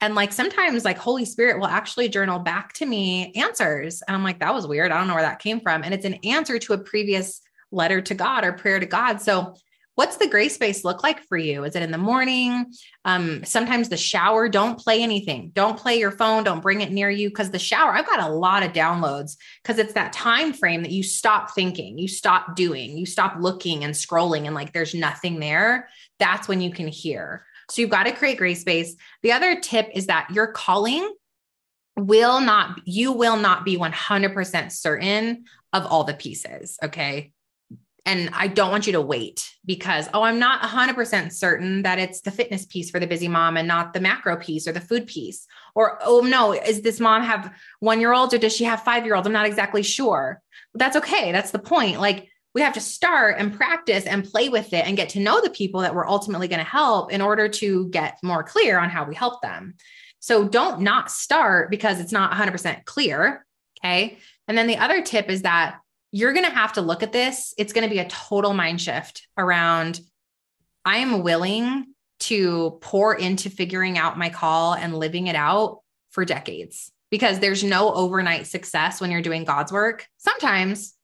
[0.01, 4.01] And like sometimes, like Holy Spirit will actually journal back to me answers.
[4.08, 4.91] And I'm like, that was weird.
[4.91, 5.84] I don't know where that came from.
[5.84, 9.21] And it's an answer to a previous letter to God or prayer to God.
[9.21, 9.55] So,
[9.99, 11.65] what's the gray space look like for you?
[11.65, 12.67] Is it in the morning?
[13.03, 15.51] Um, sometimes the shower, don't play anything.
[15.53, 16.45] Don't play your phone.
[16.45, 19.77] Don't bring it near you because the shower, I've got a lot of downloads because
[19.77, 23.93] it's that time frame that you stop thinking, you stop doing, you stop looking and
[23.93, 25.89] scrolling, and like there's nothing there.
[26.17, 27.45] That's when you can hear.
[27.69, 28.95] So you've got to create gray space.
[29.21, 31.13] The other tip is that your calling
[31.97, 36.77] will not, you will not be 100% certain of all the pieces.
[36.81, 37.33] Okay.
[38.05, 42.21] And I don't want you to wait because, oh, I'm not 100% certain that it's
[42.21, 45.05] the fitness piece for the busy mom and not the macro piece or the food
[45.07, 45.45] piece.
[45.75, 49.05] Or, oh, no, is this mom have one year old or does she have five
[49.05, 49.25] year old?
[49.27, 50.41] I'm not exactly sure.
[50.73, 51.31] That's okay.
[51.31, 51.99] That's the point.
[51.99, 55.39] Like, we have to start and practice and play with it and get to know
[55.39, 58.89] the people that we're ultimately going to help in order to get more clear on
[58.89, 59.75] how we help them.
[60.19, 63.45] So don't not start because it's not 100% clear.
[63.79, 64.17] Okay.
[64.47, 65.79] And then the other tip is that
[66.12, 67.54] you're going to have to look at this.
[67.58, 70.02] It's going to be a total mind shift around
[70.86, 76.26] I am willing to pour into figuring out my call and living it out for
[76.26, 80.08] decades because there's no overnight success when you're doing God's work.
[80.17, 80.95] Sometimes,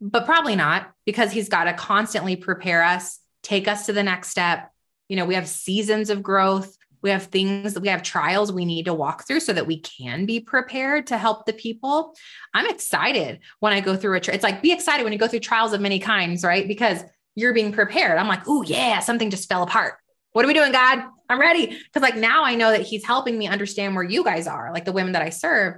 [0.00, 4.28] but probably not because he's got to constantly prepare us, take us to the next
[4.28, 4.70] step.
[5.08, 6.76] You know, we have seasons of growth.
[7.04, 9.78] We have things that we have trials we need to walk through so that we
[9.78, 12.16] can be prepared to help the people.
[12.54, 15.28] I'm excited when I go through a tri- it's like be excited when you go
[15.28, 16.66] through trials of many kinds, right?
[16.66, 17.04] Because
[17.36, 18.18] you're being prepared.
[18.18, 19.94] I'm like, "Oh yeah, something just fell apart.
[20.32, 21.04] What are we doing, God?
[21.28, 21.78] I'm ready.
[21.92, 24.84] Cause like now I know that he's helping me understand where you guys are, like
[24.84, 25.76] the women that I serve.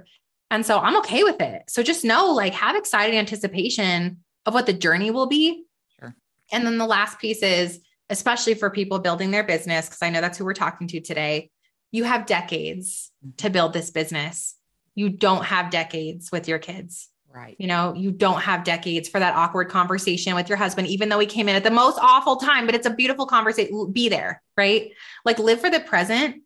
[0.49, 1.63] And so I'm okay with it.
[1.67, 5.65] So just know, like, have excited anticipation of what the journey will be.
[5.99, 6.15] Sure.
[6.51, 10.21] And then the last piece is, especially for people building their business, because I know
[10.21, 11.49] that's who we're talking to today,
[11.91, 13.35] you have decades Mm-hmm.
[13.37, 14.55] to build this business.
[14.93, 17.09] You don't have decades with your kids.
[17.33, 17.55] Right.
[17.59, 21.19] You know, you don't have decades for that awkward conversation with your husband, even though
[21.19, 23.91] he came in at the most awful time, but it's a beautiful conversation.
[23.91, 24.91] Be there, right?
[25.25, 26.43] Like live for the present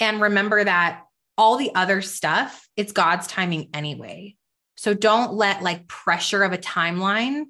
[0.00, 1.02] and remember that
[1.36, 4.36] all the other stuff, it's God's timing anyway.
[4.76, 7.44] So don't let like pressure of a timeline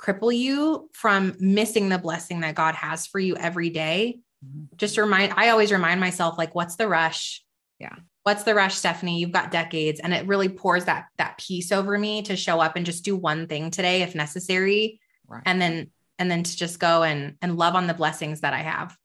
[0.00, 4.20] cripple you from missing the blessing that God has for you every day.
[4.44, 4.74] Mhm.
[4.76, 7.44] Just remind, I always remind myself, like, what's the rush?
[7.78, 7.94] Yeah.
[8.22, 9.18] What's the rush, Stefanie?
[9.18, 10.00] You've got decades.
[10.00, 13.16] And it really pours that that peace over me to show up and just do
[13.16, 15.00] one thing today if necessary.
[15.26, 15.42] Right.
[15.46, 18.58] And then and then to just go and and love on the blessings that I
[18.58, 18.96] have.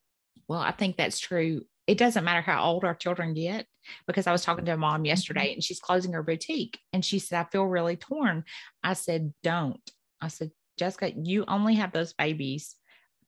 [0.48, 1.64] Well, I think that's true.
[1.88, 3.68] It doesn't matter how old our children get
[4.08, 7.20] because I was talking to a mom yesterday and she's closing her boutique and she
[7.20, 8.44] said, I feel really torn.
[8.84, 9.92] I said, Don't.
[10.20, 12.76] I said, Jessica, you only have those babies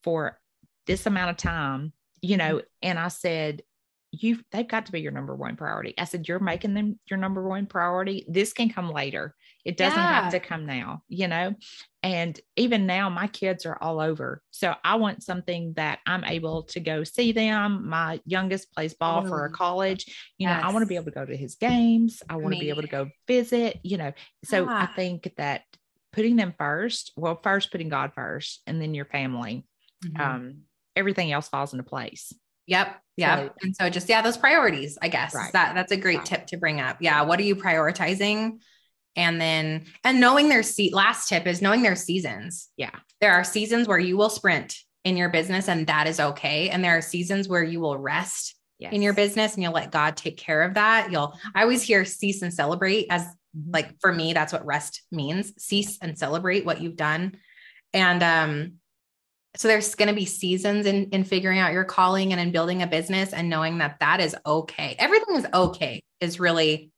[0.02, 0.38] for
[0.86, 2.62] this amount of time, you know.
[2.82, 3.62] And I said,
[4.10, 5.94] you they've got to be your number one priority.
[5.98, 8.24] I said, You're making them your number one priority.
[8.28, 9.34] This can come later.
[9.66, 10.06] It doesn't Yeah.
[10.22, 11.54] have to come now, you know.
[12.02, 14.42] And even now, my kids are all over.
[14.50, 17.88] So I want something that I'm able to go see them.
[17.88, 20.06] My youngest plays ball for a college.
[20.38, 22.22] You know, I want to be able to go to his games.
[22.30, 24.12] I want to be able to go visit, you know.
[24.44, 24.92] So I Ah.
[24.96, 25.64] think that
[26.12, 29.64] putting them first, well, first putting God first and then your family,
[30.04, 30.20] Mhm.
[30.20, 30.54] um,
[30.96, 32.32] everything else falls into place.
[32.66, 33.00] Yep.
[33.16, 33.38] Yep.
[33.38, 35.34] So- and so just yeah, those priorities, I guess.
[35.34, 35.52] Right.
[35.52, 36.26] That that's a great Right.
[36.26, 36.98] tip to bring up.
[37.00, 37.22] Yeah.
[37.22, 38.60] What are you prioritizing?
[39.16, 42.68] And then and knowing their seat last tip is knowing their seasons.
[42.76, 42.90] Yeah.
[43.20, 46.68] There are seasons where you will sprint in your business and that is okay.
[46.70, 48.92] And there are seasons where you will rest Yes.
[48.92, 51.10] in your business and you'll let God take care of that.
[51.10, 53.26] You'll I always hear cease and celebrate as.
[53.68, 55.52] Like for me that's what rest means.
[55.58, 57.36] Cease and celebrate what you've done.
[57.92, 58.72] And um
[59.56, 62.82] so there's going to be seasons in in figuring out your calling and in building
[62.82, 64.94] a business and knowing that that is okay.
[64.98, 66.90] Everything is okay is really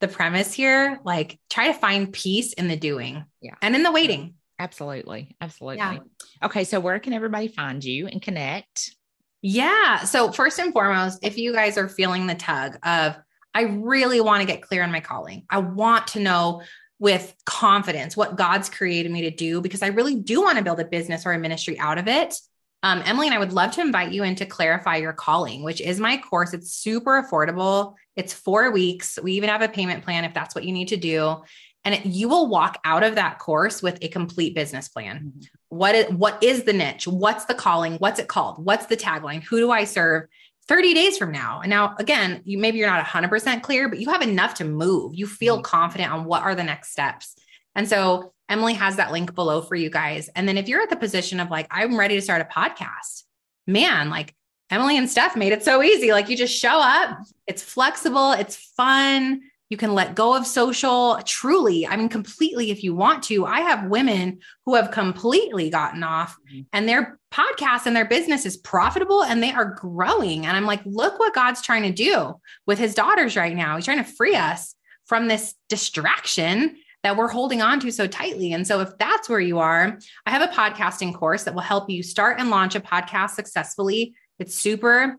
[0.00, 1.00] the premise here.
[1.04, 3.24] Like try to find peace in the doing.
[3.40, 3.54] Yeah.
[3.60, 4.34] And in the waiting.
[4.58, 5.36] Absolutely.
[5.40, 5.78] Absolutely.
[5.78, 5.98] Yeah.
[6.42, 6.64] Okay.
[6.64, 8.94] So where can everybody find you and connect?
[9.42, 10.04] Yeah.
[10.04, 13.16] So first and foremost, if you guys are feeling the tug of
[13.54, 15.44] I really want to get clear on my calling.
[15.50, 16.62] I want to know
[16.98, 20.80] with confidence what God's created me to do because I really do want to build
[20.80, 22.34] a business or a ministry out of it.
[22.82, 25.80] Um, Emily and I would love to invite you in to clarify your calling, which
[25.80, 26.54] is my course.
[26.54, 27.94] It's super affordable.
[28.16, 29.18] It's four weeks.
[29.22, 31.36] We even have a payment plan if that's what you need to do.
[31.84, 35.32] And it, you will walk out of that course with a complete business plan.
[35.68, 37.06] What is, what is the niche?
[37.06, 37.94] What's the calling?
[37.94, 38.64] What's it called?
[38.64, 39.42] What's the tagline?
[39.44, 40.24] Who do I serve
[40.68, 41.60] 30 days from now?
[41.62, 45.14] And now, again, you maybe you're not 100% clear, but you have enough to move.
[45.14, 45.64] You feel Mhm.
[45.64, 47.34] confident on what are the next steps.
[47.74, 50.28] And so Emily has that link below for you guys.
[50.34, 53.24] And then if you're at the position of like, I'm ready to start a podcast,
[53.66, 54.34] man, like
[54.70, 56.12] Emily and Stef made it so easy.
[56.12, 59.42] Like you just show up, it's flexible, it's fun.
[59.70, 61.86] You can let go of social truly.
[61.86, 63.46] I mean, completely if you want to.
[63.46, 66.66] I have women who have completely gotten off Mhm.
[66.72, 70.44] and their podcast and their business is profitable and they are growing.
[70.44, 72.34] And I'm like, look what God's trying to do
[72.66, 73.76] with his daughters right now.
[73.76, 74.74] He's trying to free us
[75.06, 78.52] from this distraction that we're holding on to so tightly.
[78.52, 81.88] And so, if that's where you are, I have a podcasting course that will help
[81.88, 84.14] you start and launch a podcast successfully.
[84.38, 85.16] It's super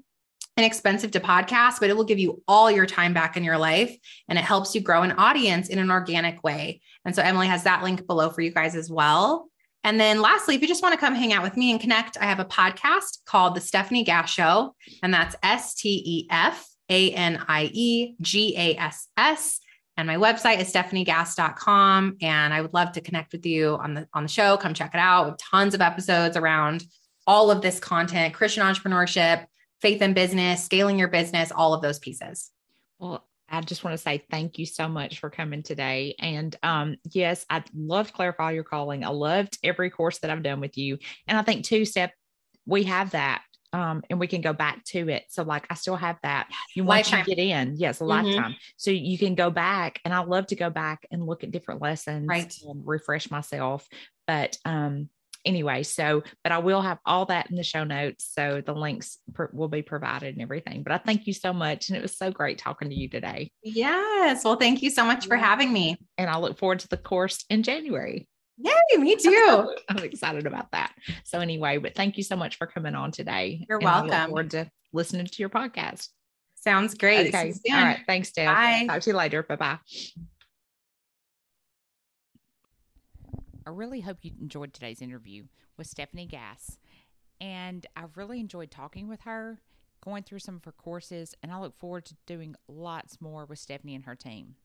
[0.57, 3.95] inexpensive to podcast, but it will give you all your time back in your life
[4.27, 6.81] and it helps you grow an audience in an organic way.
[7.05, 9.49] And so, Emily has that link below for you guys as well.
[9.83, 12.17] And then lastly, if you just want to come hang out with me and connect,
[12.19, 16.67] I have a podcast called The Stefanie Gass Show, and that's S T E F
[16.89, 19.59] A N I E G A S S.
[19.97, 22.17] And my website is stefaniegass.com.
[22.21, 24.57] And I would love to connect with you on the on the show.
[24.57, 25.25] Come check it out.
[25.25, 26.83] We have tons of episodes around
[27.27, 29.45] all of this content, Christian entrepreneurship,
[29.81, 32.51] faith in business, scaling your business, all of those pieces.
[32.99, 36.15] Well, I just want to say thank you so much for coming today.
[36.19, 39.03] And um, yes, I love to clarify your calling.
[39.03, 40.99] I loved every course that I've done with you.
[41.27, 42.13] And I think two step,
[42.65, 43.43] we have that.
[43.73, 45.23] Um, and we can go back to it.
[45.29, 46.49] So like I still have that.
[46.75, 47.23] You want Lifetime.
[47.25, 47.75] to get in.
[47.77, 48.07] Yes, a Mhm.
[48.07, 48.55] lifetime.
[48.75, 51.81] So you can go back and I love to go back and look at different
[51.81, 52.53] lessons Right.
[52.67, 53.87] and refresh myself.
[54.27, 55.09] But um
[55.45, 58.29] anyway, so but I will have all that in the show notes.
[58.33, 59.17] So the links
[59.53, 60.83] will be provided and everything.
[60.83, 61.89] But I thank you so much.
[61.89, 63.51] And it was so great talking to you today.
[63.63, 64.43] Yes.
[64.43, 65.97] Well, thank you so much for having me.
[66.17, 68.27] And I look forward to the course in January.
[68.57, 69.75] Yay, me too.
[69.89, 70.93] I'm excited about that.
[71.23, 73.65] So anyway, but thank you so much for coming on today.
[73.67, 74.29] You're And I look welcome.
[74.29, 76.09] forward to listening to your podcast.
[76.55, 77.33] Sounds great.
[77.33, 77.53] Okay.
[77.71, 78.01] All right.
[78.05, 78.45] Thanks, Deb.
[78.45, 78.85] Bye.
[78.87, 79.41] Talk to you later.
[79.41, 79.77] Bye bye.
[83.65, 85.45] I really hope you enjoyed today's interview
[85.77, 86.79] with Stefanie Gass.
[87.39, 89.59] And I've really enjoyed talking with her,
[90.03, 93.59] going through some of her courses, and I look forward to doing lots more with
[93.59, 94.55] Stefanie and her team.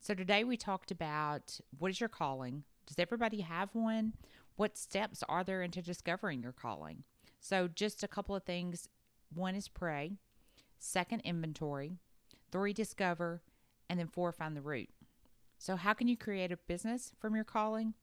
[0.00, 2.64] So today we talked about what is your calling?
[2.86, 4.12] Does everybody have one?
[4.56, 7.04] What steps are there into discovering your calling?
[7.40, 8.88] So just a couple of things.
[9.34, 10.18] One is pray,
[10.78, 11.98] second inventory,
[12.52, 13.42] three discover,
[13.88, 14.90] and then four find the root.
[15.58, 17.94] So how can you create a business from your calling?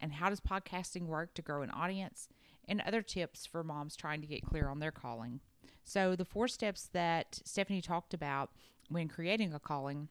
[0.00, 2.28] And how does podcasting work to grow an audience?
[2.66, 5.40] And other tips for moms trying to get clear on their calling.
[5.84, 8.50] So the four steps that Stefanie talked about
[8.88, 10.08] when creating a calling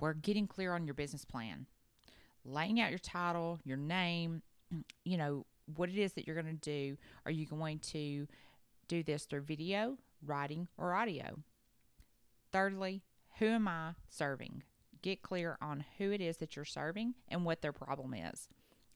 [0.00, 1.66] were getting clear on your business plan,
[2.44, 4.42] laying out your title, your name,
[5.04, 5.46] you know,
[5.76, 6.96] what it is that you're going to do.
[7.26, 8.26] Are you going to
[8.88, 11.38] do this through video, writing, or audio?
[12.52, 13.02] Thirdly,
[13.38, 14.62] who am I serving?
[15.02, 18.48] Get clear on who it is that you're serving and what their problem is.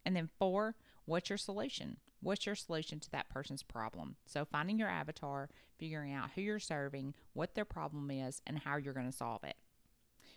[0.05, 1.99] And then four, what's your solution?
[2.21, 4.17] What's your solution to that person's problem?
[4.27, 8.77] So finding your avatar, figuring out who you're serving, what their problem is, and how
[8.77, 9.57] you're going to solve it.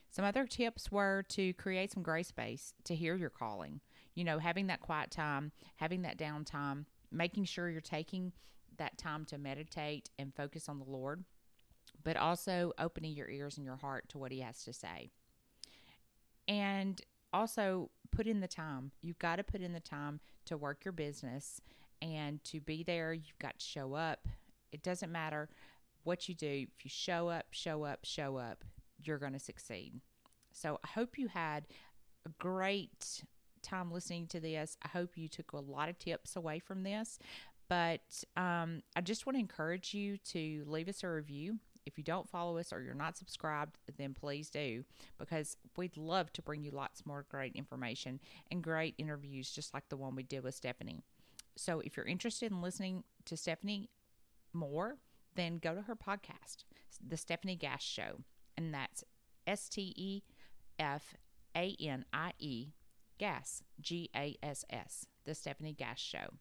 [0.10, 3.82] Some other tips were to create some gray space to hear your calling.
[4.14, 8.32] You know, having that quiet time, having that downtime, making sure you're taking
[8.78, 11.24] that time to meditate and focus on the Lord,
[12.04, 15.12] but also opening your ears and your heart to what He has to say.
[16.48, 17.02] And
[17.34, 18.92] also put in the time.
[19.02, 21.62] You've got to put in the time to work your business
[22.02, 23.14] and to be there.
[23.14, 24.28] You've got to show up.
[24.72, 25.50] It doesn't matter
[26.04, 26.68] what you do.
[26.78, 28.64] If you show up, show up, show up,
[29.02, 30.02] you're going to succeed.
[30.52, 31.66] So I hope you had
[32.26, 33.24] a great
[33.62, 34.78] time listening to this.
[34.84, 37.20] I hope you took a lot of tips away from this.
[37.68, 41.58] But um, I just want to encourage you to leave us a review.
[41.86, 44.84] If you don't follow us or you're not subscribed, then please do
[45.18, 48.20] because we'd love to bring you lots more great information
[48.52, 51.02] and great interviews, just like the one we did with Stefanie.
[51.56, 53.88] So if you're interested in listening to Stefanie
[54.54, 54.98] more,
[55.36, 56.64] then go to her podcast,
[57.06, 58.22] The Stefanie Gass Show.
[58.58, 59.04] And that's
[59.46, 60.24] S T E
[60.80, 61.16] F
[61.56, 62.70] A N I E
[63.18, 66.34] Gass, G A S S, The Stefanie Gass Show.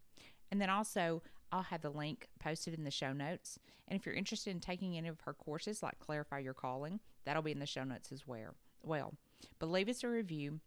[0.51, 1.23] And then also,
[1.53, 3.59] I'll have the link posted in the show notes.
[3.87, 7.43] And if you're interested in taking any of her courses, like Clarify Your Calling, that'll
[7.43, 8.55] be in the show notes as well.
[8.83, 9.15] Well,
[9.59, 10.61] but leave us a review.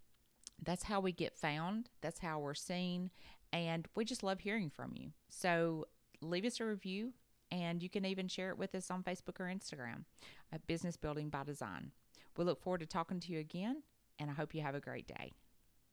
[0.63, 1.89] That's how we get found.
[2.01, 3.11] That's how we're seen.
[3.53, 5.11] And we just love hearing from you.
[5.29, 5.85] So
[6.21, 7.13] leave us a review,
[7.51, 10.03] and you can even share it with us on Facebook or Instagram
[10.51, 11.91] at Business Building by Design.
[12.37, 13.83] We look forward to talking to you again,
[14.19, 15.33] and I hope you have a great day.